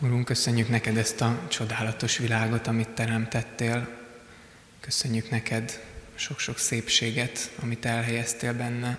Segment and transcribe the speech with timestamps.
[0.00, 3.88] Urunk, köszönjük neked ezt a csodálatos világot, amit teremtettél.
[4.80, 5.80] Köszönjük neked
[6.14, 8.98] sok-sok szépséget, amit elhelyeztél benne,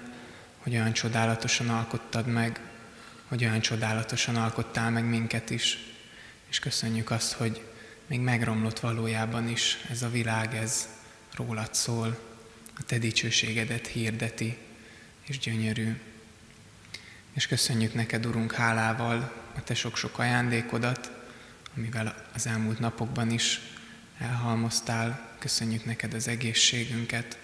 [0.57, 2.59] hogy olyan csodálatosan alkottad meg,
[3.27, 5.77] hogy olyan csodálatosan alkottál meg minket is.
[6.49, 7.61] És köszönjük azt, hogy
[8.07, 10.87] még megromlott valójában is ez a világ, ez
[11.35, 12.19] rólad szól,
[12.77, 14.57] a te dicsőségedet hirdeti,
[15.27, 16.01] és gyönyörű.
[17.33, 21.11] És köszönjük neked, Urunk, hálával a te sok-sok ajándékodat,
[21.75, 23.61] amivel az elmúlt napokban is
[24.19, 25.35] elhalmoztál.
[25.39, 27.37] Köszönjük neked az egészségünket,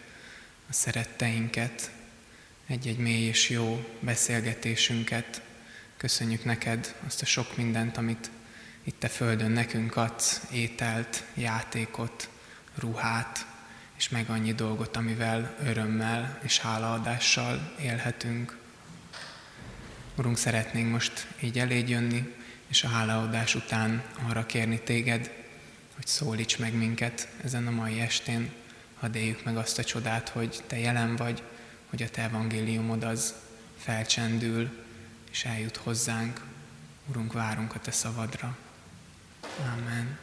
[0.70, 1.92] a szeretteinket,
[2.68, 5.42] egy-egy mély és jó beszélgetésünket.
[5.98, 8.30] Köszönjük neked azt a sok mindent, amit
[8.84, 12.30] itt a Földön nekünk adsz, ételt, játékot,
[12.76, 13.46] ruhát,
[13.98, 18.58] és meg annyi dolgot, amivel örömmel és hálaadással élhetünk.
[20.16, 22.34] Urunk, szeretnénk most így eléd jönni,
[22.68, 25.32] és a hálaadás után arra kérni téged,
[25.96, 28.52] hogy szólíts meg minket ezen a mai estén,
[29.00, 31.44] hadd éljük meg azt a csodát, hogy te jelen vagy,
[31.90, 33.34] hogy a te evangéliumod az
[33.78, 34.86] felcsendül,
[35.32, 36.42] és eljut hozzánk.
[37.10, 38.58] Urunk, várunk a te szavadra.
[39.60, 40.18] Amen.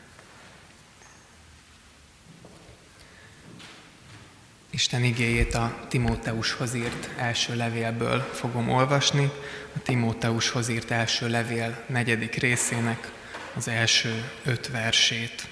[4.80, 9.30] Isten igéjét a Timóteushoz írt első levélből fogom olvasni,
[9.76, 13.10] a Timóteushoz írt első levél negyedik részének
[13.56, 15.48] az első öt versét.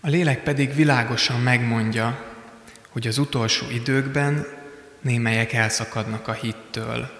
[0.00, 2.24] A lélek pedig világosan megmondja,
[2.88, 4.46] hogy az utolsó időkben
[5.00, 7.10] némelyek elszakadnak a hittől,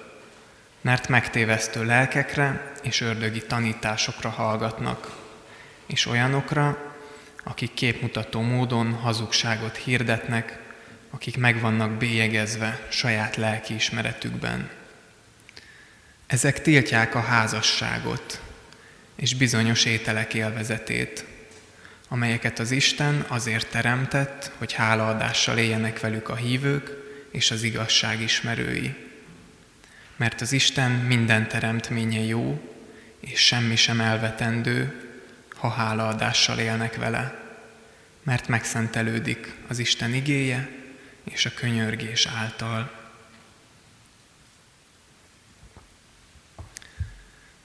[0.81, 5.17] mert megtévesztő lelkekre és ördögi tanításokra hallgatnak,
[5.87, 6.92] és olyanokra,
[7.43, 10.59] akik képmutató módon hazugságot hirdetnek,
[11.11, 14.71] akik meg vannak bélyegezve saját lelki ismeretükben.
[16.27, 18.41] Ezek tiltják a házasságot
[19.15, 21.25] és bizonyos ételek élvezetét,
[22.09, 26.91] amelyeket az Isten azért teremtett, hogy hálaadással éljenek velük a hívők
[27.31, 28.95] és az igazság ismerői.
[30.17, 32.71] Mert az Isten minden teremtménye jó,
[33.21, 35.12] és semmi sem elvetendő,
[35.63, 37.41] ha hálaadással élnek vele,
[38.23, 40.69] mert megszentelődik az Isten igéje
[41.25, 42.91] és a könyörgés által.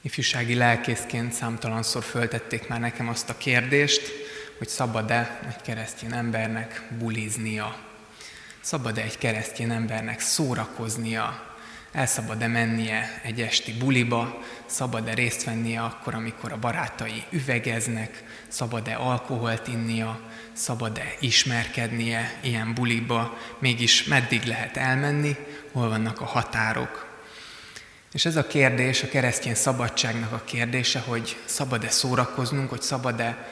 [0.02, 4.12] Ifjúsági lelkészként számtalanszor föltették már nekem azt a kérdést,
[4.58, 7.78] hogy szabad-e egy keresztény embernek buliznia?
[8.62, 11.57] Szabad-e egy keresztény embernek szórakoznia?
[11.92, 14.44] El szabad-e mennie egy esti buliba?
[14.66, 18.24] Szabad-e részt vennie akkor, amikor a barátai üvegeznek?
[18.48, 20.20] Szabad-e alkoholt innia?
[20.54, 23.38] Szabad-e ismerkednie ilyen buliba?
[23.60, 25.36] Mégis meddig lehet elmenni?
[25.72, 27.08] Hol vannak a határok?
[28.14, 33.48] És ez a kérdés, a keresztény szabadságnak a kérdése, hogy szabad-e szórakoznunk, hogy szabad-e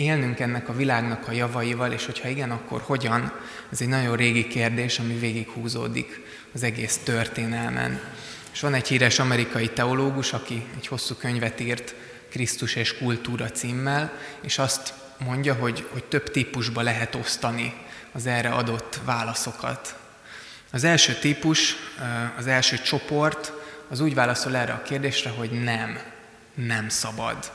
[0.00, 3.32] élnünk ennek a világnak a javaival, és hogyha igen, akkor hogyan?
[3.72, 6.20] Ez egy nagyon régi kérdés, ami végighúzódik
[6.54, 8.00] az egész történelmen.
[8.52, 11.94] És van egy híres amerikai teológus, aki egy hosszú könyvet írt
[12.30, 17.74] Krisztus és kultúra címmel, és azt mondja, hogy, hogy több típusba lehet osztani
[18.12, 19.96] az erre adott válaszokat.
[20.70, 21.74] Az első típus,
[22.36, 23.52] az első csoport,
[23.88, 25.98] az úgy válaszol erre a kérdésre, hogy nem,
[26.54, 27.52] nem szabad.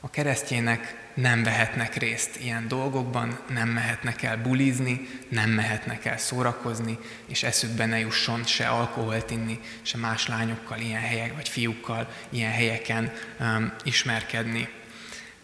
[0.00, 6.98] A keresztjének nem vehetnek részt ilyen dolgokban, nem mehetnek el bulizni, nem mehetnek el szórakozni,
[7.26, 12.52] és eszükbe ne jusson se alkoholt inni, se más lányokkal ilyen helyek, vagy fiúkkal ilyen
[12.52, 14.68] helyeken um, ismerkedni.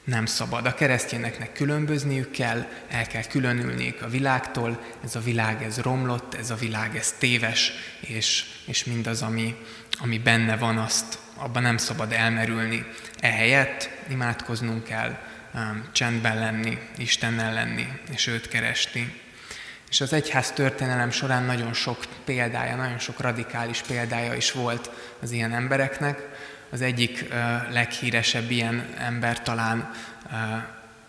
[0.04, 0.66] Nem szabad.
[0.66, 6.50] A keresztényeknek különbözniük kell, el kell különülniük a világtól, ez a világ ez romlott, ez
[6.50, 9.54] a világ ez téves, és, és mindaz, ami,
[9.98, 12.86] ami benne van, azt abban nem szabad elmerülni.
[13.20, 15.18] Ehelyett imádkoznunk kell,
[15.92, 19.20] csendben lenni, Istennel lenni, és őt keresni.
[19.90, 25.30] És az egyház történelem során nagyon sok példája, nagyon sok radikális példája is volt az
[25.30, 26.28] ilyen embereknek.
[26.70, 27.24] Az egyik
[27.70, 29.90] leghíresebb ilyen ember talán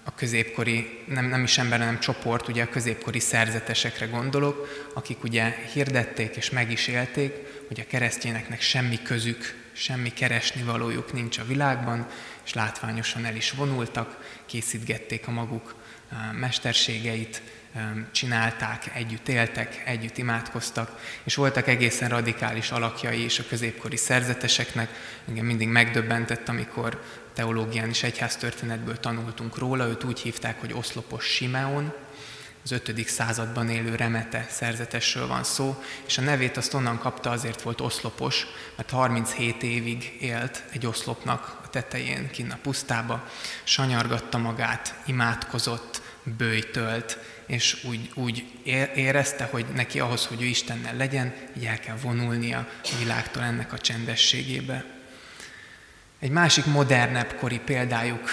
[0.04, 5.56] a középkori, nem, nem is ember, hanem csoport, ugye a középkori szerzetesekre gondolok, akik ugye
[5.74, 7.34] hirdették és meg is élték,
[7.68, 12.08] hogy a keresztényeknek semmi közük, semmi keresni valójuk nincs a világban,
[12.46, 15.76] és látványosan el is vonultak, készítgették a maguk
[16.40, 17.42] mesterségeit,
[18.12, 24.90] csinálták, együtt éltek, együtt imádkoztak, és voltak egészen radikális alakjai is a középkori szerzeteseknek.
[25.28, 27.04] Engem mindig megdöbbentett, amikor
[27.34, 31.94] teológián és egyháztörténetből tanultunk róla, őt úgy hívták, hogy oszlopos Simeon,
[32.64, 33.08] az 5.
[33.08, 38.46] században élő remete szerzetesről van szó, és a nevét azt onnan kapta, azért volt oszlopos,
[38.76, 43.30] mert 37 évig élt egy oszlopnak a tetején, kinn a pusztába,
[43.64, 48.46] sanyargatta magát, imádkozott, bőjtölt, és úgy, úgy
[48.96, 53.74] érezte, hogy neki ahhoz, hogy ő Istennel legyen, így el kell vonulnia a világtól ennek
[53.74, 54.86] a csendességébe.
[56.20, 58.30] Egy másik modernebb kori példájuk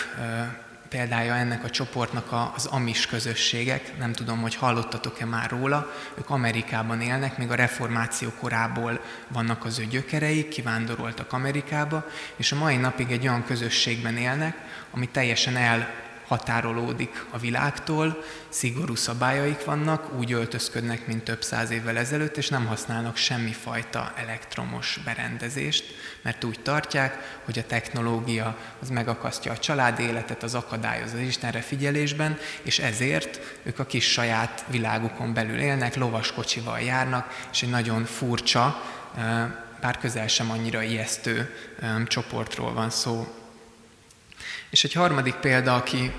[0.88, 7.00] példája ennek a csoportnak az amis közösségek, nem tudom, hogy hallottatok-e már róla, ők Amerikában
[7.00, 12.04] élnek, még a reformáció korából vannak az ő gyökerei, kivándoroltak Amerikába,
[12.36, 14.56] és a mai napig egy olyan közösségben élnek,
[14.90, 21.96] ami teljesen el határolódik a világtól, szigorú szabályaik vannak, úgy öltözködnek, mint több száz évvel
[21.96, 25.84] ezelőtt, és nem használnak semmifajta elektromos berendezést,
[26.22, 31.60] mert úgy tartják, hogy a technológia az megakasztja a család életet, az akadályoz az Istenre
[31.60, 38.04] figyelésben, és ezért ők a kis saját világukon belül élnek, lovaskocsival járnak, és egy nagyon
[38.04, 38.82] furcsa,
[39.80, 41.54] bár közel sem annyira ijesztő
[42.06, 43.45] csoportról van szó.
[44.76, 46.12] És egy harmadik példa, aki,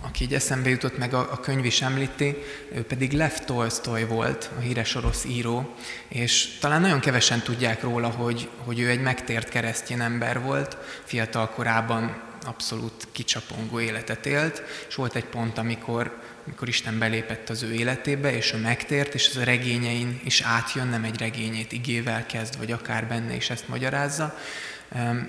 [0.00, 2.36] aki így eszembe jutott, meg a, a könyv is említi,
[2.74, 5.74] ő pedig Lev Tolstoy volt, a híres orosz író,
[6.08, 11.48] és talán nagyon kevesen tudják róla, hogy, hogy ő egy megtért keresztény ember volt, fiatal
[11.48, 17.72] korában abszolút kicsapongó életet élt, és volt egy pont, amikor, amikor Isten belépett az ő
[17.72, 22.58] életébe, és ő megtért, és ez a regényein is átjön, nem egy regényét igével kezd,
[22.58, 24.38] vagy akár benne is ezt magyarázza,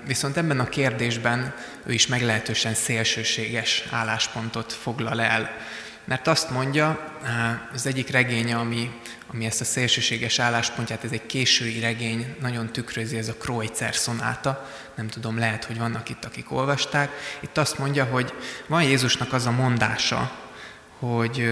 [0.06, 1.54] Viszont ebben a kérdésben
[1.86, 5.50] ő is meglehetősen szélsőséges álláspontot foglal el.
[6.04, 7.18] Mert azt mondja,
[7.72, 8.90] az egyik regénye, ami,
[9.26, 14.70] ami ezt a szélsőséges álláspontját, ez egy késői regény, nagyon tükrözi, ez a Kreutzer szonáta,
[14.94, 17.10] nem tudom, lehet, hogy vannak itt, akik olvasták.
[17.40, 18.32] Itt azt mondja, hogy
[18.66, 20.32] van Jézusnak az a mondása,
[20.98, 21.50] hogy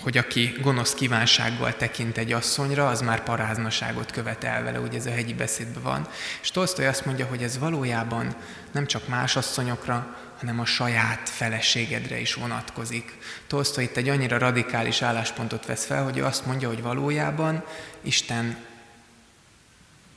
[0.00, 5.10] hogy aki gonosz kívánsággal tekint egy asszonyra, az már paráznaságot követel vele, ugye ez a
[5.10, 6.08] hegyi beszédben van.
[6.42, 8.34] És Tolstoy azt mondja, hogy ez valójában
[8.72, 13.18] nem csak más asszonyokra, hanem a saját feleségedre is vonatkozik.
[13.46, 17.64] Tolstoy itt egy annyira radikális álláspontot vesz fel, hogy ő azt mondja, hogy valójában
[18.02, 18.56] Isten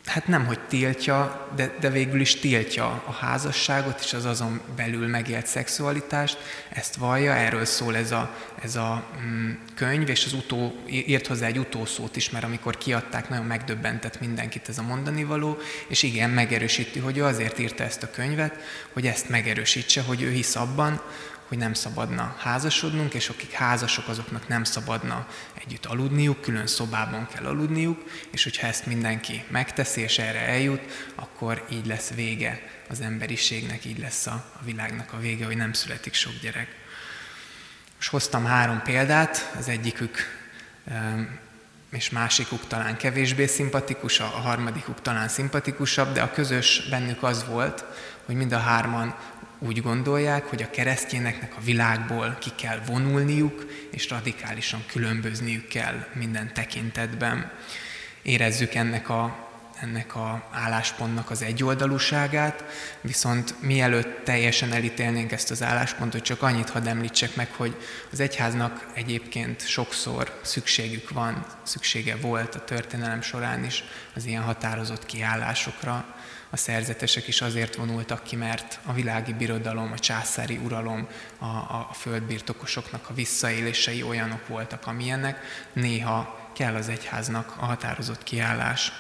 [0.05, 5.07] hát nem, hogy tiltja, de, de végül is tiltja a házasságot és az azon belül
[5.07, 6.37] megélt szexualitást,
[6.69, 11.45] ezt vallja, erről szól ez a, ez a mm, könyv, és az utó, írt hozzá
[11.45, 15.57] egy utószót is, mert amikor kiadták, nagyon megdöbbentett mindenkit ez a mondani való,
[15.87, 18.55] és igen, megerősíti, hogy ő azért írta ezt a könyvet,
[18.93, 21.01] hogy ezt megerősítse, hogy ő hisz abban,
[21.49, 27.45] hogy nem szabadna házasodnunk, és akik házasok, azoknak nem szabadna együtt aludniuk, külön szobában kell
[27.45, 33.85] aludniuk, és hogyha ezt mindenki megteszi, és erre eljut, akkor így lesz vége az emberiségnek,
[33.85, 36.67] így lesz a, a világnak a vége, hogy nem születik sok gyerek.
[37.95, 40.17] Most hoztam három példát, az egyikük
[41.91, 47.85] és másikuk talán kevésbé szimpatikus, a harmadikuk talán szimpatikusabb, de a közös bennük az volt,
[48.25, 49.15] hogy mind a hárman
[49.59, 56.53] úgy gondolják, hogy a keresztényeknek a világból ki kell vonulniuk, és radikálisan különbözniük kell minden
[56.53, 57.51] tekintetben.
[58.21, 59.47] Érezzük ennek a,
[59.81, 62.63] ennek a álláspontnak az egyoldalúságát,
[63.01, 67.75] viszont mielőtt teljesen elítélnénk ezt az álláspontot, csak annyit hadd említsek meg, hogy
[68.11, 73.83] az egyháznak egyébként sokszor szükségük van, szüksége volt a történelem során is
[74.15, 76.05] az ilyen határozott kiállásokra,
[76.49, 81.89] a szerzetesek is azért vonultak ki, mert a világi birodalom, a császári uralom, a, a
[81.93, 85.67] földbirtokosoknak a visszaélései olyanok voltak, amilyenek.
[85.73, 88.91] Néha kell az egyháznak a határozott kiállás.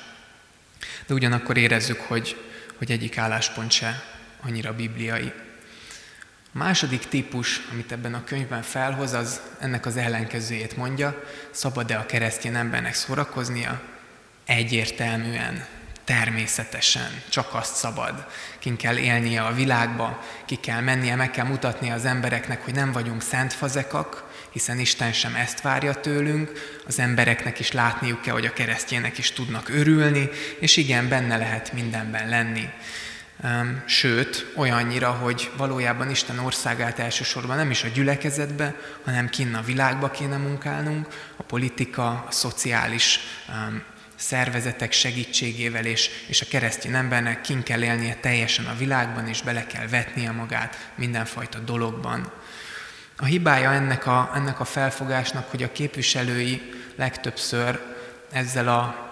[1.07, 2.41] De ugyanakkor érezzük, hogy,
[2.77, 4.03] hogy egyik álláspont se
[4.41, 5.33] annyira bibliai.
[6.53, 12.05] A második típus, amit ebben a könyvben felhoz, az ennek az ellenkezőjét mondja, szabad-e a
[12.05, 13.81] keresztény embernek szórakoznia?
[14.45, 15.65] Egyértelműen
[16.09, 18.25] természetesen, csak azt szabad.
[18.59, 22.91] Kin kell élnie a világba, ki kell mennie, meg kell mutatnia az embereknek, hogy nem
[22.91, 26.51] vagyunk szentfazekak, hiszen Isten sem ezt várja tőlünk,
[26.87, 31.73] az embereknek is látniuk kell, hogy a keresztjének is tudnak örülni, és igen, benne lehet
[31.73, 32.69] mindenben lenni.
[33.85, 38.75] Sőt, olyannyira, hogy valójában Isten országát elsősorban nem is a gyülekezetbe,
[39.05, 43.19] hanem kinn a világba kéne munkálnunk, a politika, a szociális
[44.19, 49.65] szervezetek segítségével, és, és a keresztény embernek kin kell élnie teljesen a világban, és bele
[49.65, 52.31] kell vetnie magát mindenfajta dologban.
[53.17, 56.61] A hibája ennek a, ennek a felfogásnak, hogy a képviselői
[56.95, 57.79] legtöbbször
[58.31, 59.07] ezzel a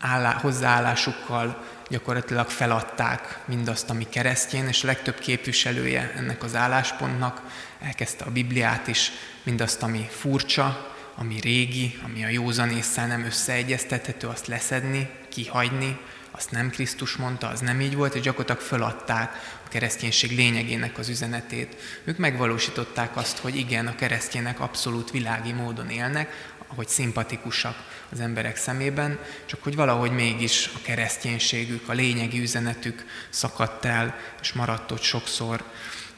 [0.00, 7.42] állá, hozzáállásukkal gyakorlatilag feladták mindazt, ami keresztjén, és a legtöbb képviselője ennek az álláspontnak
[7.80, 14.26] elkezdte a Bibliát is, mindazt, ami furcsa, ami régi, ami a józan észre nem összeegyeztethető,
[14.26, 15.98] azt leszedni, kihagyni,
[16.30, 19.32] azt nem Krisztus mondta, az nem így volt, és gyakorlatilag feladták
[19.64, 21.76] a kereszténység lényegének az üzenetét.
[22.04, 27.76] Ők megvalósították azt, hogy igen, a keresztjének abszolút világi módon élnek, ahogy szimpatikusak
[28.12, 34.52] az emberek szemében, csak hogy valahogy mégis a kereszténységük, a lényegi üzenetük szakadt el, és
[34.52, 35.64] maradt ott sokszor.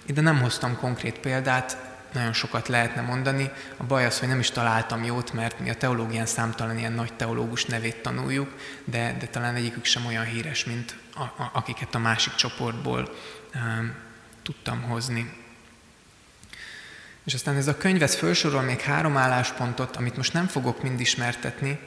[0.06, 1.76] Ide nem hoztam konkrét példát,
[2.12, 3.50] nagyon sokat lehetne mondani.
[3.76, 7.12] A baj az, hogy nem is találtam jót, mert mi a teológián számtalan ilyen nagy
[7.12, 11.98] teológus nevét tanuljuk, de, de talán egyikük sem olyan híres, mint a, a, akiket a
[11.98, 13.14] másik csoportból
[13.54, 13.94] um,
[14.42, 15.32] tudtam hozni.
[17.24, 21.00] És aztán ez a könyv, ez felsorol még három álláspontot, amit most nem fogok mind
[21.00, 21.78] ismertetni,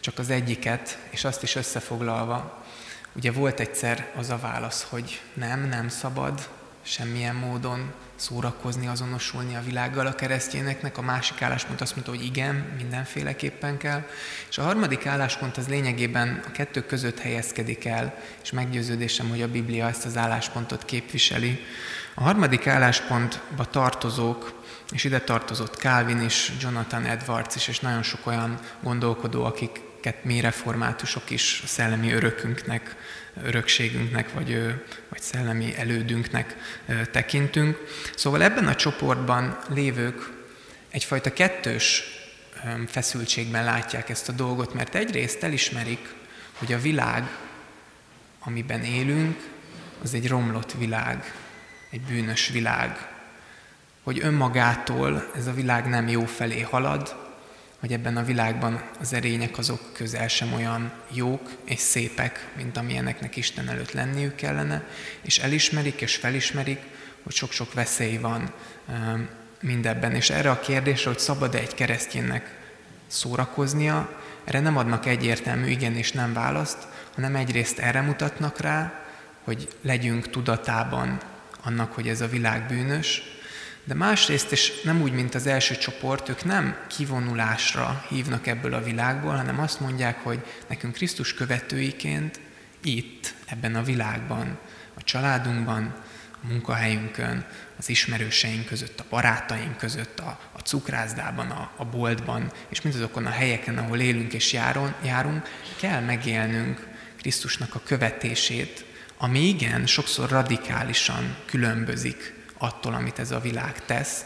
[0.00, 2.64] csak az egyiket, és azt is összefoglalva.
[3.12, 6.48] Ugye volt egyszer az a válasz, hogy nem, nem szabad
[6.88, 12.54] semmilyen módon szórakozni, azonosulni a világgal a keresztényeknek, a másik álláspont azt mondta, hogy igen,
[12.76, 14.06] mindenféleképpen kell,
[14.50, 19.48] és a harmadik álláspont az lényegében a kettő között helyezkedik el, és meggyőződésem, hogy a
[19.48, 21.60] Biblia ezt az álláspontot képviseli.
[22.14, 28.26] A harmadik álláspontba tartozók, és ide tartozott Calvin is, Jonathan Edwards is, és nagyon sok
[28.26, 32.96] olyan gondolkodó, akiket mi reformátusok is a szellemi örökünknek
[33.42, 34.74] örökségünknek, vagy,
[35.08, 36.56] vagy szellemi elődünknek
[37.10, 37.78] tekintünk.
[38.16, 40.30] Szóval ebben a csoportban lévők
[40.90, 42.02] egyfajta kettős
[42.86, 46.14] feszültségben látják ezt a dolgot, mert egyrészt elismerik,
[46.58, 47.28] hogy a világ,
[48.38, 49.36] amiben élünk,
[50.02, 51.34] az egy romlott világ,
[51.90, 53.08] egy bűnös világ,
[54.02, 57.27] hogy önmagától ez a világ nem jó felé halad,
[57.80, 63.36] hogy ebben a világban az erények azok közel sem olyan jók és szépek, mint amilyeneknek
[63.36, 64.84] Isten előtt lenniük kellene,
[65.22, 66.80] és elismerik és felismerik,
[67.22, 68.52] hogy sok-sok veszély van
[69.60, 70.14] mindebben.
[70.14, 72.56] És erre a kérdésre, hogy szabad-e egy kereszténynek
[73.06, 76.78] szórakoznia, erre nem adnak egyértelmű igen és nem választ,
[77.14, 79.02] hanem egyrészt erre mutatnak rá,
[79.44, 81.20] hogy legyünk tudatában
[81.62, 83.22] annak, hogy ez a világ bűnös,
[83.88, 88.82] de másrészt is nem úgy, mint az első csoport, ők nem kivonulásra hívnak ebből a
[88.82, 92.40] világból, hanem azt mondják, hogy nekünk Krisztus követőiként
[92.82, 94.58] itt, ebben a világban,
[94.94, 95.94] a családunkban,
[96.32, 97.46] a munkahelyünkön,
[97.78, 103.30] az ismerőseink között, a barátaink között, a, a cukrászdában, a, a boltban, és mindazokon a
[103.30, 105.48] helyeken, ahol élünk és járon, járunk,
[105.80, 108.84] kell megélnünk Krisztusnak a követését,
[109.18, 114.24] ami igen, sokszor radikálisan különbözik attól, amit ez a világ tesz,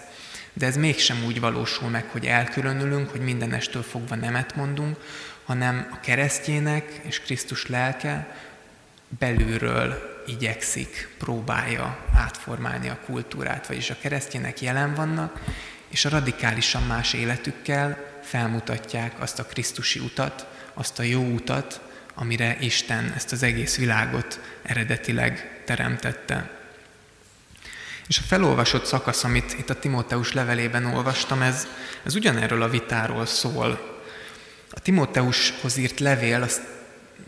[0.52, 4.96] de ez mégsem úgy valósul meg, hogy elkülönülünk, hogy minden estől fogva nemet mondunk,
[5.44, 8.36] hanem a keresztjének és Krisztus lelke
[9.18, 15.40] belülről igyekszik, próbálja átformálni a kultúrát, vagyis a keresztjének jelen vannak,
[15.88, 21.80] és a radikálisan más életükkel felmutatják azt a Krisztusi utat, azt a jó utat,
[22.14, 26.61] amire Isten ezt az egész világot eredetileg teremtette.
[28.08, 31.66] És a felolvasott szakasz, amit itt a Timóteus levelében olvastam, ez,
[32.04, 34.00] ez ugyanerről a vitáról szól.
[34.70, 36.60] A Timóteushoz írt levél, az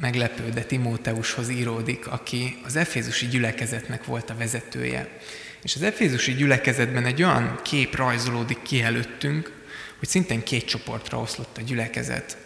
[0.01, 5.19] meglepő, de Timóteushoz íródik, aki az Efézusi gyülekezetnek volt a vezetője.
[5.63, 9.53] És az Efézusi gyülekezetben egy olyan kép rajzolódik ki előttünk,
[9.99, 12.37] hogy szintén két csoportra oszlott a gyülekezet.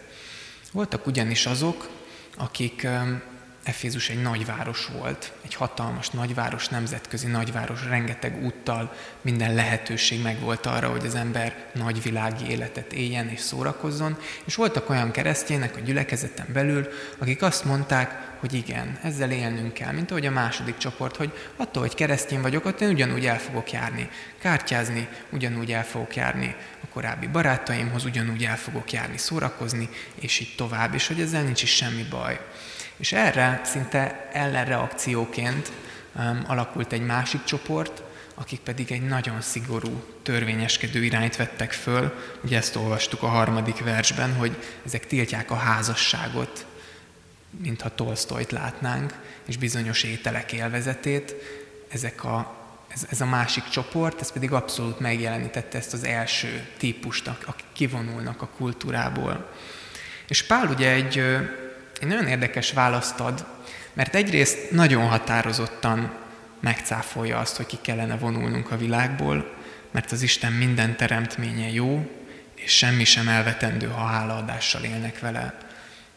[0.71, 1.89] Voltak ugyanis azok,
[2.37, 2.87] akik
[3.69, 10.89] Efézus egy nagyváros volt, egy hatalmas nagyváros, nemzetközi nagyváros, rengeteg úttal, minden lehetőség megvolt arra,
[10.89, 16.87] hogy az ember nagyvilági életet éljen és szórakozzon, és voltak olyan keresztjének a gyülekezeten belül,
[17.17, 21.81] akik azt mondták, hogy igen, ezzel élnünk kell, mint ahogy a második csoport, hogy attól,
[21.81, 24.09] hogy keresztény vagyok, ott én ugyanúgy el fogok járni,
[24.39, 30.53] kártyázni, ugyanúgy el fogok járni a korábbi barátaimhoz, ugyanúgy el fogok járni, szórakozni, és így
[30.57, 32.39] tovább, és hogy ezzel nincs is semmi baj.
[32.99, 35.71] És erre szinte ellenreakcióként
[36.15, 38.01] um, alakult egy másik csoport,
[38.35, 42.13] akik pedig egy nagyon szigorú, törvényeskedő irányt vettek föl.
[42.43, 46.65] Ugye ezt olvastuk a harmadik versben, hogy ezek tiltják a házasságot,
[47.49, 49.13] mintha Tolstoyt látnánk,
[49.45, 51.35] és bizonyos ételek élvezetét.
[51.87, 52.55] Ezek a,
[52.87, 58.41] ez, ez a másik csoport, ez pedig abszolút megjelenítette ezt az első típust, akik kivonulnak
[58.41, 59.49] a kultúrából.
[60.27, 61.23] És Pál ugye egy
[61.99, 63.45] egy nagyon érdekes választ ad,
[63.93, 66.11] mert egyrészt nagyon határozottan
[66.59, 69.57] megcáfolja azt, hogy ki kellene vonulnunk a világból,
[69.91, 72.09] mert az Isten minden teremtménye jó,
[72.55, 75.57] és semmi sem elvetendő, ha hálaadással élnek vele.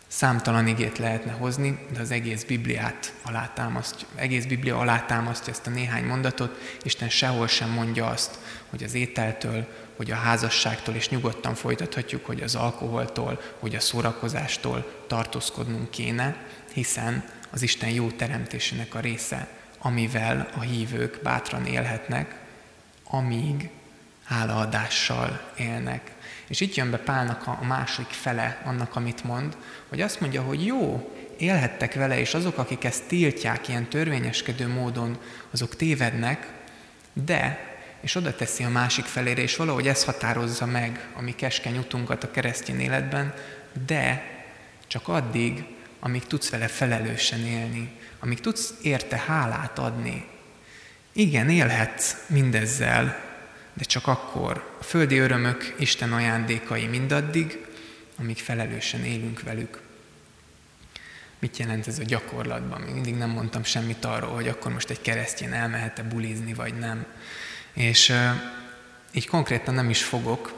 [0.06, 6.04] Számtalan igét lehetne hozni, de az egész Bibliát alátámasztja, egész Biblia alátámasztja ezt a néhány
[6.04, 6.78] mondatot.
[6.82, 8.38] Isten sehol sem mondja azt,
[8.70, 15.04] hogy az ételtől, hogy a házasságtól, és nyugodtan folytathatjuk, hogy az alkoholtól, hogy a szórakozástól
[15.06, 16.36] tartózkodnunk kéne,
[16.72, 22.40] hiszen az Isten jó teremtésének a része, amivel a hívők bátran élhetnek,
[23.04, 23.70] amíg
[24.24, 26.10] hálaadással élnek.
[26.46, 29.56] És itt jön be Pálnak a másik fele annak, amit mond,
[29.88, 35.18] hogy azt mondja, hogy jó, élhettek vele, és azok, akik ezt tiltják ilyen törvényeskedő módon,
[35.50, 36.52] azok tévednek,
[37.12, 37.71] de,
[38.02, 42.24] és oda teszi a másik felére, és valahogy ez határozza meg a mi keskeny utunkat
[42.24, 43.34] a keresztény életben,
[43.86, 44.30] de
[44.86, 45.64] csak addig,
[46.00, 50.26] amíg tudsz vele felelősen élni, amíg tudsz érte hálát adni.
[51.12, 53.30] Igen, élhetsz mindezzel,
[53.74, 54.76] de csak akkor.
[54.80, 57.66] A földi örömök Isten ajándékai mindaddig,
[58.18, 59.80] amíg felelősen élünk velük.
[61.38, 62.80] Mit jelent ez a gyakorlatban?
[62.80, 67.06] Még mindig nem mondtam semmit arról, hogy akkor most egy keresztjén elmehet-e bulizni, vagy nem.
[67.72, 68.12] És
[69.12, 70.52] így konkrétan nem is fogok,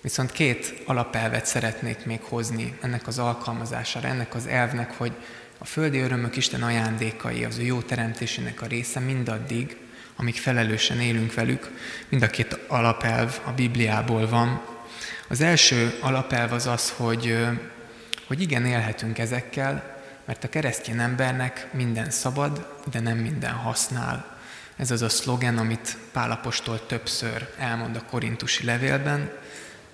[0.00, 5.12] viszont két alapelvet szeretnék még hozni ennek az alkalmazására, ennek az elvnek, hogy
[5.58, 9.76] a földi örömök Isten ajándékai, az ő jó teremtésének a része mindaddig,
[10.16, 11.70] amíg felelősen élünk velük.
[12.08, 14.62] Mind a két alapelv a Bibliából van.
[15.28, 17.38] Az első alapelv az az, hogy,
[18.26, 24.35] hogy igen, élhetünk ezekkel, mert a keresztény embernek minden szabad, de nem minden használ.
[24.76, 29.30] Ez az a szlogen, amit Pálapostól többször elmond a korintusi levélben,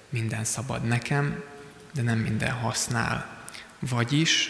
[0.08, 1.42] minden szabad nekem,
[1.92, 3.46] de nem minden használ.
[3.78, 4.48] Vagyis,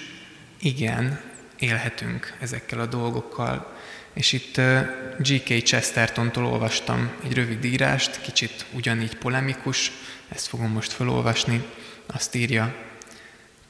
[0.58, 1.20] igen,
[1.58, 3.76] élhetünk ezekkel a dolgokkal,
[4.12, 4.60] és itt
[5.18, 5.62] G.K.
[5.62, 9.92] Chestertontól olvastam egy rövid írást, kicsit ugyanígy polemikus,
[10.28, 11.64] ezt fogom most felolvasni.
[12.06, 12.74] Azt írja,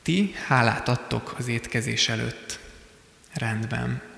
[0.02, 2.58] ti hálát adtok az étkezés előtt.
[3.34, 4.11] Rendben.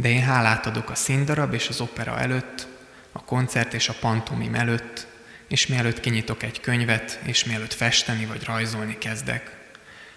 [0.00, 2.66] De én hálát adok a színdarab és az opera előtt,
[3.12, 5.06] a koncert és a pantomim előtt,
[5.48, 9.56] és mielőtt kinyitok egy könyvet, és mielőtt festeni vagy rajzolni kezdek.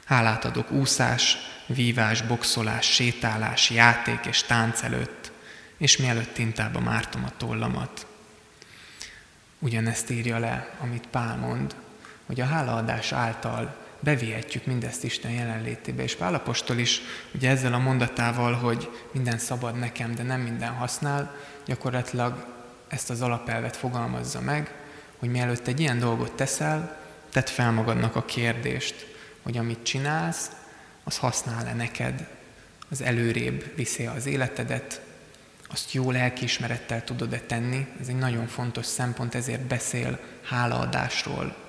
[0.05, 5.31] Hálát adok úszás, vívás, boxolás, sétálás, játék és tánc előtt,
[5.77, 8.07] és mielőtt tintába mártom a tollamat.
[9.59, 11.75] Ugyanezt írja le, amit Pál mond,
[12.25, 16.03] hogy a hálaadás által bevihetjük mindezt Isten jelenlétébe.
[16.03, 17.01] És Pálapostól is
[17.33, 21.35] ugye ezzel a mondatával, hogy minden szabad nekem, de nem minden használ,
[21.65, 22.45] gyakorlatilag
[22.87, 24.73] ezt az alapelvet fogalmazza meg,
[25.19, 29.07] hogy mielőtt egy ilyen dolgot teszel, tedd fel magadnak a kérdést,
[29.41, 30.51] hogy amit csinálsz,
[31.03, 32.27] az használ-e neked,
[32.89, 35.01] az előrébb viszi az életedet,
[35.67, 41.62] azt jó lelkiismerettel tudod-e tenni, ez egy nagyon fontos szempont, ezért beszél hálaadásról.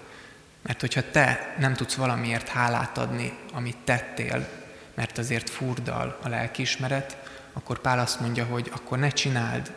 [0.67, 4.49] Mert hogyha te nem tudsz valamiért hálát adni, amit tettél,
[4.95, 7.17] mert azért furdal a lelkiismeret,
[7.53, 9.73] akkor Pál azt mondja, hogy akkor ne csináld.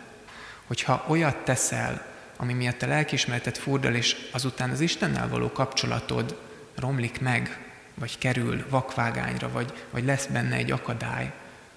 [0.67, 2.05] Hogyha olyat teszel,
[2.37, 6.39] ami miatt a lelkiismeretet furdal, és azután az Istennel való kapcsolatod
[6.75, 11.31] romlik meg, vagy kerül vakvágányra, vagy, vagy lesz benne egy akadály,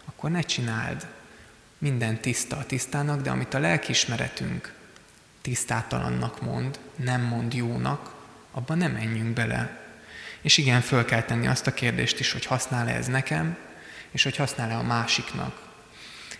[0.04, 1.06] akkor ne csináld.
[1.78, 4.74] Minden tiszta a tisztának, de amit a lelkismeretünk
[5.40, 8.19] tisztátalannak mond, nem mond jónak,
[8.52, 9.78] abban nem menjünk bele.
[10.40, 13.56] És igen, föl kell tenni azt a kérdést is, hogy használ-e ez nekem,
[14.10, 15.68] és hogy használ-e a másiknak.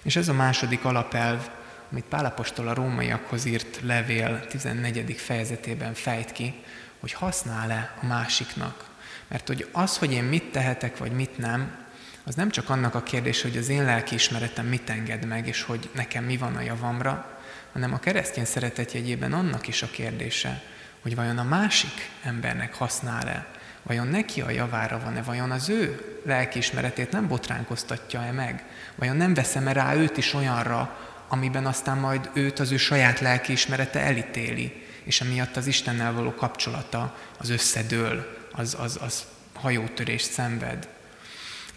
[0.02, 1.48] És ez a második alapelv,
[1.92, 5.14] amit Pálapostól a rómaiakhoz írt levél 14.
[5.20, 6.54] fejezetében fejt ki,
[7.00, 8.88] hogy használ-e a másiknak.
[9.28, 11.88] Mert hogy az, hogy én mit tehetek, vagy mit nem,
[12.24, 15.90] az nem csak annak a kérdés, hogy az én lelkiismeretem mit enged meg, és hogy
[15.94, 17.40] nekem mi van a javamra,
[17.72, 20.62] hanem a keresztény szeretet jegyében annak is a kérdése,
[21.02, 23.46] hogy vajon a másik embernek használ-e,
[23.82, 29.72] vajon neki a javára van-e, vajon az ő lelkiismeretét nem botránkoztatja-e meg, vajon nem veszem-e
[29.72, 35.56] rá őt is olyanra, amiben aztán majd őt az ő saját lelkiismerete elítéli, és emiatt
[35.56, 40.88] az Istennel való kapcsolata az összedől, az, az, az hajótörést szenved.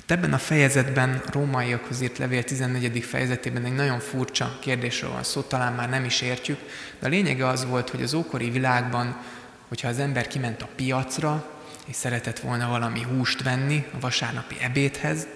[0.04, 3.04] Itt ebben a fejezetben, a rómaiakhoz írt levél 14.
[3.04, 6.60] fejezetében egy nagyon furcsa kérdésről van szó, talán már nem is értjük,
[7.00, 9.18] de a lényege az volt, hogy az ókori világban,
[9.68, 11.50] hogyha az ember kiment a piacra,
[11.86, 15.28] és szeretett volna valami húst venni a vasárnapi ebédhez,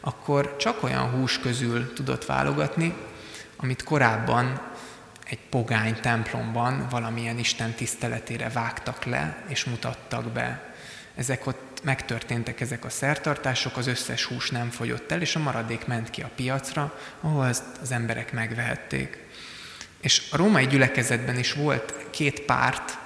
[0.00, 2.94] akkor csak olyan hús közül tudott válogatni,
[3.56, 4.60] amit korábban
[5.24, 10.74] egy pogány templomban valamilyen Isten tiszteletére vágtak le és mutattak be
[11.14, 15.86] ezek ott megtörténtek ezek a szertartások, az összes hús nem fogyott el, és a maradék
[15.86, 19.18] ment ki a piacra, ahol ezt az emberek megvehették.
[20.00, 23.00] És a római gyülekezetben is volt két párt,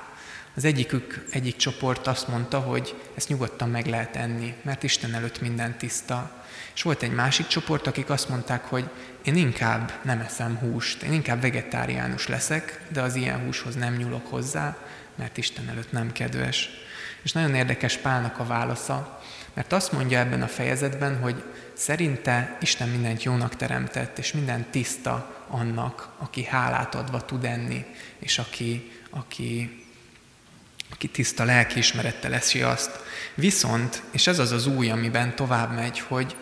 [0.56, 5.40] Az egyikük, egyik csoport azt mondta, hogy ezt nyugodtan meg lehet enni, mert Isten előtt
[5.40, 6.44] minden tiszta.
[6.74, 8.90] És volt egy másik csoport, akik azt mondták, hogy
[9.24, 14.26] én inkább nem eszem húst, én inkább vegetáriánus leszek, de az ilyen húshoz nem nyúlok
[14.26, 14.76] hozzá,
[15.14, 16.70] mert Isten előtt nem kedves.
[17.26, 19.22] És nagyon érdekes Pálnak a válasza,
[19.54, 25.44] mert azt mondja ebben a fejezetben, hogy szerinte Isten mindent jónak teremtett, és minden tiszta
[25.48, 27.84] annak, aki hálát adva tud enni,
[28.18, 29.84] és aki, aki,
[30.90, 33.00] aki tiszta lelkiismerettel eszi azt.
[33.34, 36.36] Viszont, és ez az az új, amiben tovább megy, hogy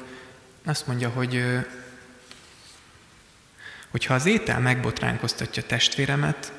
[0.65, 1.45] azt mondja, hogy
[3.91, 6.53] hogyha az étel megbotránkoztatja testvéremet,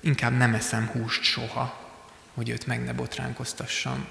[0.00, 1.87] inkább nem eszem húst soha,
[2.38, 4.06] hogy őt meg ne botránkoztassam.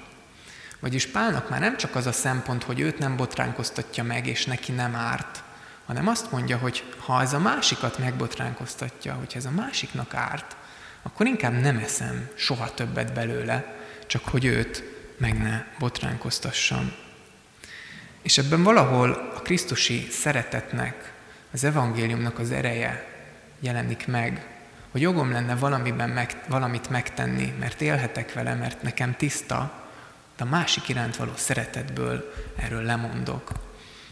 [0.80, 4.72] Vagyis Pálnak már nem csak az a szempont, hogy őt nem botránkoztatja meg, és neki
[4.72, 5.44] nem árt,
[5.86, 10.56] hanem azt mondja, hogy ha ez a másikat megbotránkoztatja, hogy ez a másiknak árt,
[11.02, 13.76] akkor inkább nem eszem soha többet belőle,
[14.08, 14.84] csak hogy őt
[15.18, 16.94] meg ne botránkoztassam.
[18.22, 21.14] És ebben valahol a Krisztusi szeretetnek,
[21.52, 23.08] az evangéliumnak az ereje
[23.60, 24.57] jelenik meg,
[24.98, 29.88] hogy jogom lenne valamiben meg, valamit megtenni, mert élhetek vele, mert nekem tiszta,
[30.38, 33.52] de a másik iránt való szeretetből erről lemondok.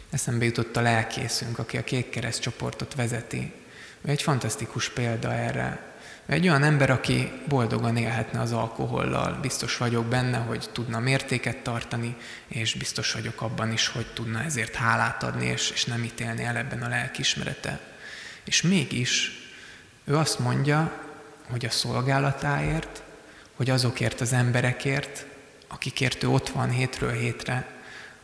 [0.10, 3.54] Eszembe jutott a lelkészünk, aki a kék kereszt csoportot vezeti.
[4.02, 5.94] Ő egy fantasztikus példa erre.
[6.26, 9.38] Ő egy olyan ember, aki boldogan élhetne az alkohollal.
[9.42, 12.16] Biztos vagyok benne, hogy tudna mértéket tartani,
[12.48, 16.58] és biztos vagyok abban is, hogy tudna ezért hálát adni, és, és nem ítélni el
[16.58, 17.80] ebben a lelkismerete.
[18.44, 19.44] És mégis
[20.06, 20.92] ő azt mondja,
[21.50, 23.04] hogy a szolgálatáért,
[23.56, 25.26] hogy azokért az emberekért,
[25.68, 27.68] akikért ő ott van hétről hétre,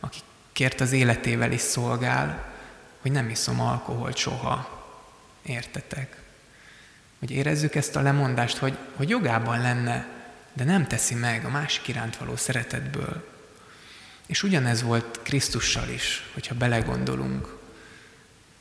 [0.00, 2.52] akikért az életével is szolgál,
[3.00, 4.80] hogy nem iszom alkoholt soha.
[5.42, 6.16] Értetek?
[7.18, 10.06] Hogy érezzük ezt a lemondást, hogy, hogy jogában lenne,
[10.52, 13.28] de nem teszi meg a másik iránt való szeretetből.
[14.26, 17.60] És ugyanez volt Krisztussal is, hogyha belegondolunk.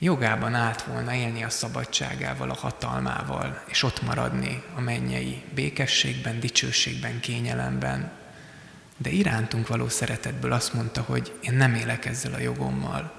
[0.04, 7.20] Jogában állt volna élni a szabadságával, a hatalmával, és ott maradni a mennyei békességben, dicsőségben,
[7.20, 8.12] kényelemben
[9.02, 13.14] de irántunk való szeretetből azt mondta, hogy én nem élek ezzel a jogommal.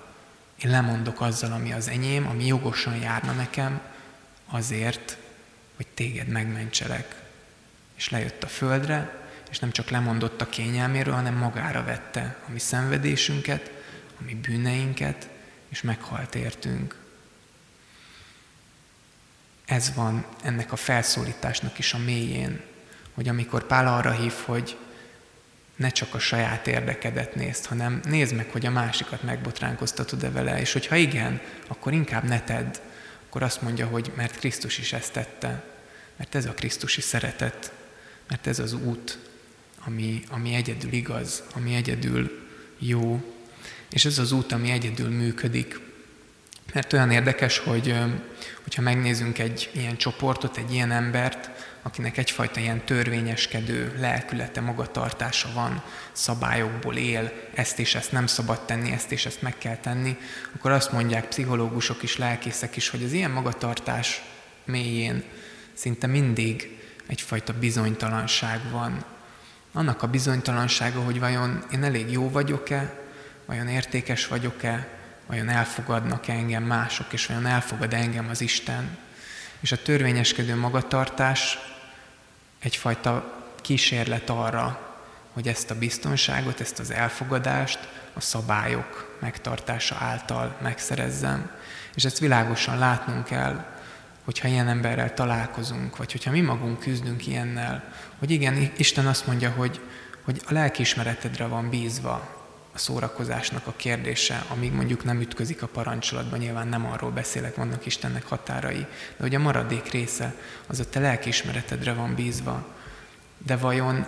[0.64, 3.80] Én lemondok azzal, ami az enyém, ami jogosan járna nekem,
[4.46, 5.16] azért,
[5.76, 7.22] hogy téged megmentselek.
[7.94, 12.58] És lejött a földre, és nem csak lemondott a kényelméről, hanem magára vette a mi
[12.58, 13.70] szenvedésünket,
[14.20, 15.28] a mi bűneinket,
[15.72, 16.96] és meghalt értünk.
[19.64, 22.60] Ez van ennek a felszólításnak is a mélyén,
[23.14, 24.76] hogy amikor Pál arra hív, hogy
[25.76, 30.72] ne csak a saját érdekedet nézd, hanem nézd meg, hogy a másikat megbotránkoztatod-e vele, és
[30.72, 32.76] hogyha igen, akkor inkább ne tedd.
[33.28, 35.64] Akkor azt mondja, hogy mert Krisztus is ezt tette,
[36.16, 37.72] mert ez a Krisztusi szeretet,
[38.28, 39.18] mert ez az út,
[39.84, 43.31] ami, ami egyedül igaz, ami egyedül jó,
[43.92, 45.80] és ez az út, ami egyedül működik.
[46.72, 47.94] Mert olyan érdekes, hogy
[48.62, 51.50] hogyha megnézünk egy ilyen csoportot, egy ilyen embert,
[51.82, 58.92] akinek egyfajta ilyen törvényeskedő lelkülete, magatartása van, szabályokból él, ezt és ezt nem szabad tenni,
[58.92, 60.16] ezt és ezt meg kell tenni,
[60.54, 64.22] akkor azt mondják pszichológusok is, lelkészek is, hogy az ilyen magatartás
[64.64, 65.22] mélyén
[65.72, 69.04] szinte mindig egyfajta bizonytalanság van.
[69.72, 73.01] Annak a bizonytalansága, hogy vajon én elég jó vagyok-e,
[73.46, 74.88] vajon értékes vagyok-e,
[75.26, 78.98] vajon elfogadnak -e engem mások, és vajon elfogad engem az Isten.
[79.60, 81.58] És a törvényeskedő magatartás
[82.58, 84.96] egyfajta kísérlet arra,
[85.32, 91.50] hogy ezt a biztonságot, ezt az elfogadást a szabályok megtartása által megszerezzem.
[91.94, 93.64] És ezt világosan látnunk kell,
[94.24, 97.84] hogyha ilyen emberrel találkozunk, vagy hogyha mi magunk küzdünk ilyennel,
[98.18, 99.80] hogy igen, Isten azt mondja, hogy,
[100.24, 102.41] hogy a lelkiismeretedre van bízva
[102.74, 107.86] a szórakozásnak a kérdése, amíg mondjuk nem ütközik a parancsolatban, nyilván nem arról beszélek, vannak
[107.86, 110.34] Istennek határai, de hogy a maradék része
[110.66, 112.66] az a te lelkiismeretedre van bízva.
[113.46, 114.06] De vajon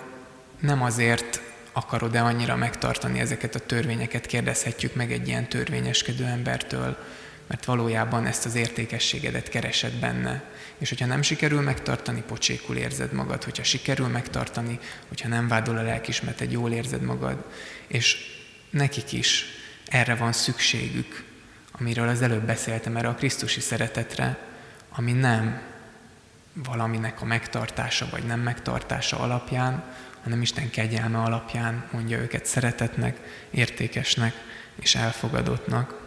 [0.60, 1.40] nem azért
[1.72, 6.96] akarod-e annyira megtartani ezeket a törvényeket, kérdezhetjük meg egy ilyen törvényeskedő embertől,
[7.46, 10.44] mert valójában ezt az értékességedet keresed benne.
[10.78, 13.44] És hogyha nem sikerül megtartani, pocsékul érzed magad.
[13.44, 17.44] Hogyha sikerül megtartani, hogyha nem vádol a lelkismered, jól érzed magad.
[17.86, 18.33] És
[18.74, 19.44] nekik is
[19.86, 21.24] erre van szükségük,
[21.72, 24.38] amiről az előbb beszéltem, erre a Krisztusi szeretetre,
[24.90, 25.62] ami nem
[26.52, 29.84] valaminek a megtartása vagy nem megtartása alapján,
[30.22, 33.18] hanem Isten kegyelme alapján mondja őket szeretetnek,
[33.50, 34.34] értékesnek
[34.74, 36.02] és elfogadottnak.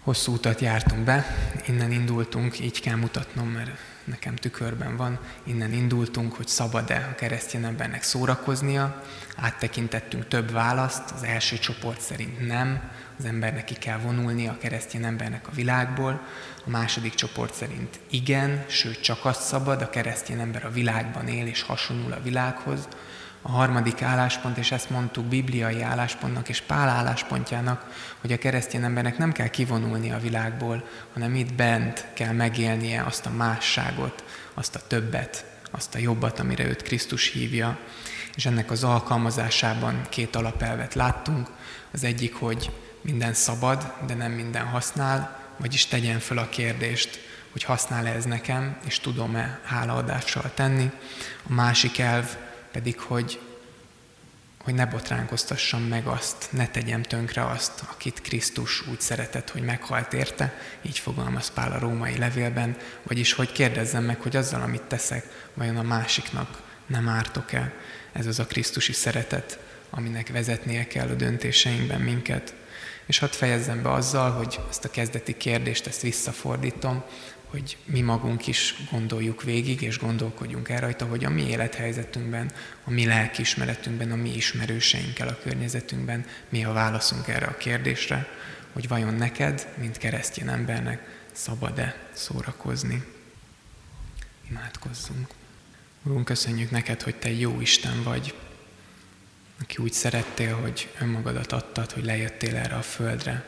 [0.00, 6.34] Hosszú utat jártunk be, innen indultunk, így kell mutatnom, mert nekem tükörben van, innen indultunk,
[6.34, 9.02] hogy szabad-e a keresztény embernek szórakoznia,
[9.36, 15.04] áttekintettünk több választ, az első csoport szerint nem, az embernek ki kell vonulnia a keresztény
[15.04, 16.20] embernek a világból,
[16.66, 21.46] a második csoport szerint igen, sőt csak azt szabad, a keresztény ember a világban él
[21.46, 22.88] és hasonul a világhoz,
[23.42, 27.86] a harmadik álláspont, és ezt mondtuk bibliai álláspontnak és Pál álláspontjának,
[28.20, 33.26] hogy a keresztény embernek nem kell kivonulni a világból, hanem itt bent kell megélnie azt
[33.26, 34.24] a másságot,
[34.54, 37.78] azt a többet, azt a jobbat, amire őt Krisztus hívja.
[38.34, 41.48] És ennek az alkalmazásában két alapelvet láttunk.
[41.92, 47.20] Az egyik, hogy minden szabad, de nem minden használ, vagyis tegyen föl a kérdést,
[47.52, 50.90] hogy használ-e ez nekem, és tudom-e hálaadással tenni.
[51.48, 52.36] A másik elv
[52.72, 53.40] pedig, hogy,
[54.64, 60.12] hogy ne botránkoztassam meg azt, ne tegyem tönkre azt, akit Krisztus úgy szeretett, hogy meghalt
[60.12, 65.48] érte, így fogalmaz Pál a római levélben, vagyis hogy kérdezzem meg, hogy azzal, amit teszek,
[65.54, 67.72] vajon a másiknak nem ártok-e.
[68.12, 69.58] Ez az a Krisztusi szeretet,
[69.90, 72.54] aminek vezetnie kell a döntéseinkben minket.
[73.06, 77.04] És hadd fejezzem be azzal, hogy ezt a kezdeti kérdést, ezt visszafordítom,
[77.52, 82.52] hogy mi magunk is gondoljuk végig, és gondolkodjunk el rajta, hogy a mi élethelyzetünkben,
[82.84, 88.28] a mi lelkiismeretünkben, a mi ismerőseinkkel a környezetünkben mi a válaszunk erre a kérdésre,
[88.72, 93.04] hogy vajon neked, mint keresztény embernek szabad-e szórakozni.
[94.50, 95.28] Imádkozzunk.
[96.02, 98.34] Úrunk, köszönjük neked, hogy Te jó Isten vagy,
[99.60, 103.44] aki úgy szerettél, hogy önmagadat adtad, hogy lejöttél erre a földre,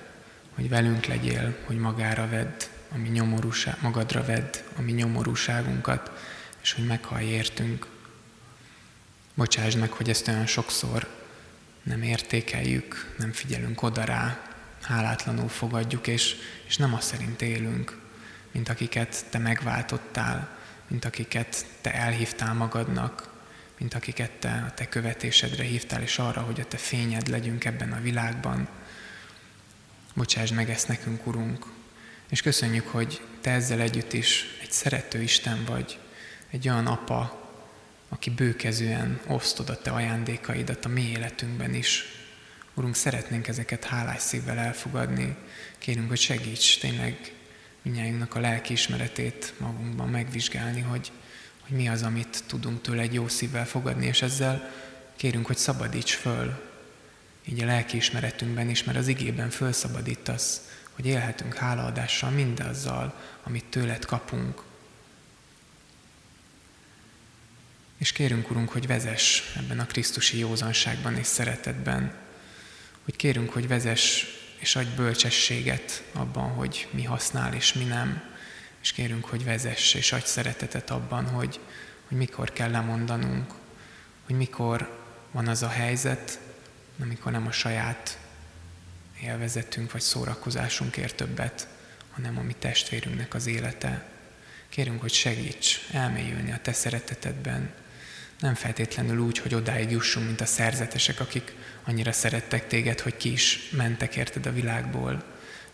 [0.54, 6.10] hogy velünk legyél, hogy magára vedd a mi nyomorúság, magadra vedd a mi nyomorúságunkat,
[6.62, 7.86] és hogy meghallj értünk.
[9.34, 11.08] Bocsásd meg, hogy ezt olyan sokszor
[11.82, 14.40] nem értékeljük, nem figyelünk oda rá,
[14.82, 18.00] hálátlanul fogadjuk, és, és nem azt szerint élünk,
[18.52, 23.32] mint akiket Te megváltottál, mint akiket Te elhívtál magadnak,
[23.78, 27.92] mint akiket Te a Te követésedre hívtál, és arra, hogy a Te fényed legyünk ebben
[27.92, 28.68] a világban.
[30.14, 31.66] Bocsásd meg ezt nekünk, Urunk,
[32.28, 35.98] és köszönjük, hogy Te ezzel együtt is egy szerető Isten vagy,
[36.50, 37.48] egy olyan apa,
[38.08, 42.04] aki bőkezően osztod a Te ajándékaidat a mi életünkben is.
[42.74, 45.36] Urunk, szeretnénk ezeket hálás szívvel elfogadni.
[45.78, 47.32] Kérünk, hogy segíts tényleg
[47.82, 51.12] minnyájunknak a lelkiismeretét magunkban megvizsgálni, hogy,
[51.60, 54.70] hogy mi az, amit tudunk tőle egy jó szívvel fogadni, és ezzel
[55.16, 56.62] kérünk, hogy szabadíts föl,
[57.44, 60.60] így a lelkiismeretünkben is, mert az igében fölszabadítasz
[60.94, 64.62] hogy élhetünk hálaadással mindazzal, amit tőled kapunk.
[67.96, 72.14] És kérünk, Urunk, hogy vezess ebben a Krisztusi józanságban és szeretetben,
[73.04, 74.24] hogy kérünk, hogy vezess
[74.58, 78.22] és adj bölcsességet abban, hogy mi használ és mi nem,
[78.80, 81.60] és kérünk, hogy vezess és adj szeretetet abban, hogy,
[82.08, 83.52] hogy mikor kell lemondanunk,
[84.26, 86.38] hogy mikor van az a helyzet,
[87.00, 88.18] amikor nem a saját
[89.22, 91.68] élvezetünk vagy szórakozásunkért többet,
[92.10, 94.04] hanem a mi testvérünknek az élete.
[94.68, 97.70] Kérünk, hogy segíts elmélyülni a Te szeretetedben,
[98.40, 101.52] nem feltétlenül úgy, hogy odáig jussunk, mint a szerzetesek, akik
[101.84, 105.24] annyira szerettek téged, hogy ki is mentek érted a világból,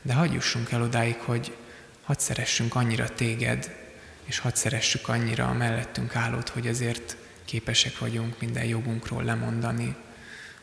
[0.03, 1.57] de hagyj jussunk el odáig, hogy
[2.03, 3.77] hadd szeressünk annyira téged,
[4.25, 9.97] és hadd szeressük annyira a mellettünk állót, hogy azért képesek vagyunk minden jogunkról lemondani,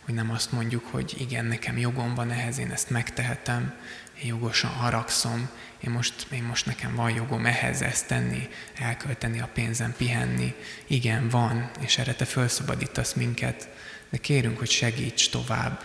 [0.07, 3.73] hogy nem azt mondjuk, hogy igen, nekem jogom van ehhez, én ezt megtehetem,
[4.21, 9.49] én jogosan haragszom, én most, én most nekem van jogom ehhez ezt tenni, elkölteni a
[9.53, 10.55] pénzem, pihenni.
[10.87, 13.69] Igen, van, és erre te felszabadítasz minket,
[14.09, 15.81] de kérünk, hogy segíts tovább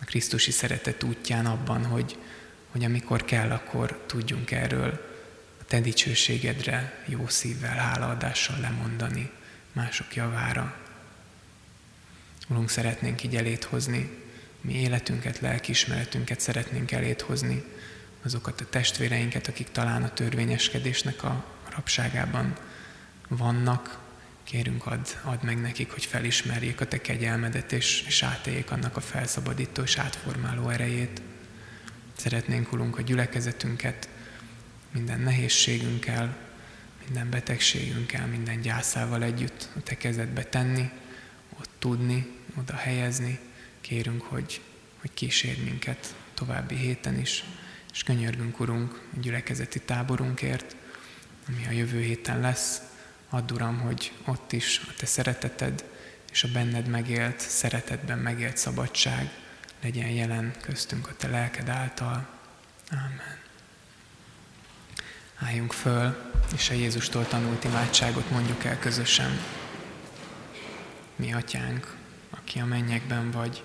[0.00, 2.18] a Krisztusi szeretet útján abban, hogy,
[2.70, 5.06] hogy amikor kell, akkor tudjunk erről
[5.60, 9.30] a te dicsőségedre jó szívvel, hálaadással lemondani
[9.72, 10.87] mások javára.
[12.48, 14.10] Urunk, szeretnénk így elét hozni,
[14.60, 17.64] mi életünket, lelkiismeretünket szeretnénk elét hozni,
[18.22, 22.56] azokat a testvéreinket, akik talán a törvényeskedésnek a rabságában
[23.28, 23.98] vannak,
[24.44, 29.00] kérünk add, add meg nekik, hogy felismerjék a Te kegyelmedet, és, és átéljék annak a
[29.00, 31.22] felszabadító és átformáló erejét.
[32.16, 34.08] Szeretnénk, Urunk, a gyülekezetünket
[34.92, 36.36] minden nehézségünkkel,
[37.04, 40.90] minden betegségünkkel, minden gyászával együtt a Te kezedbe tenni,
[41.58, 42.26] ott tudni,
[42.58, 43.38] oda helyezni.
[43.80, 44.60] Kérünk, hogy,
[45.00, 47.44] hogy kísérj minket további héten is,
[47.92, 50.76] és könyörgünk, Urunk, a gyülekezeti táborunkért,
[51.48, 52.80] ami a jövő héten lesz.
[53.30, 55.84] Add, Uram, hogy ott is a Te szereteted
[56.32, 59.30] és a benned megélt, szeretetben megélt szabadság
[59.82, 62.26] legyen jelen köztünk a Te lelked által.
[62.90, 63.38] Amen.
[65.38, 69.38] Álljunk föl, és a Jézustól tanult imádságot mondjuk el közösen.
[71.18, 71.96] Mi atyánk,
[72.30, 73.64] aki a mennyekben vagy,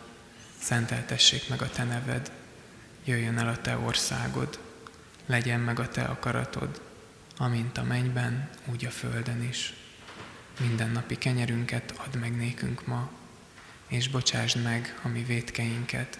[0.60, 2.32] szenteltessék meg a te neved,
[3.04, 4.60] jöjjön el a te országod,
[5.26, 6.82] legyen meg a te akaratod,
[7.38, 9.74] amint a mennyben, úgy a földön is.
[10.60, 13.12] Minden napi kenyerünket add meg nékünk ma,
[13.88, 16.20] és bocsásd meg a mi vétkeinket,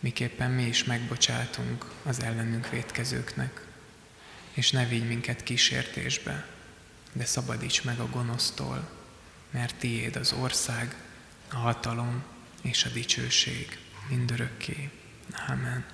[0.00, 3.66] miképpen mi is megbocsátunk az ellenünk vétkezőknek.
[4.52, 6.46] És ne vigy minket kísértésbe,
[7.12, 8.88] de szabadíts meg a gonosztól,
[9.56, 10.94] mert tiéd az ország,
[11.52, 12.22] a hatalom
[12.62, 14.90] és a dicsőség mindörökké.
[15.48, 15.84] Amen.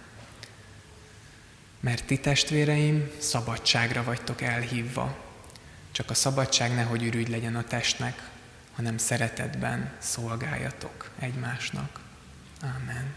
[1.80, 5.24] Mert ti testvéreim szabadságra vagytok elhívva,
[5.92, 8.30] csak a szabadság nehogy ürügy legyen a testnek,
[8.74, 12.00] hanem szeretetben szolgáljatok egymásnak.
[12.60, 13.14] Amen.